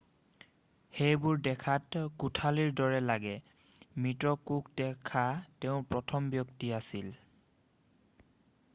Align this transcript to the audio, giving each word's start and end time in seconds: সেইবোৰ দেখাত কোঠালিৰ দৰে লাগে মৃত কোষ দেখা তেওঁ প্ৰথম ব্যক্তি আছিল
সেইবোৰ 0.99 1.41
দেখাত 1.47 2.01
কোঠালিৰ 2.23 2.71
দৰে 2.79 3.01
লাগে 3.03 3.35
মৃত 4.05 4.33
কোষ 4.51 4.71
দেখা 4.81 5.25
তেওঁ 5.65 5.87
প্ৰথম 5.93 6.31
ব্যক্তি 6.37 6.71
আছিল 6.81 7.13